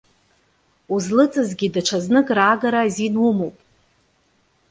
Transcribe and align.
Узлыҵызгьы 0.93 1.67
даҽазнык 1.73 2.27
раагара 2.37 2.79
азин 2.85 3.15
умоуп. 3.29 3.57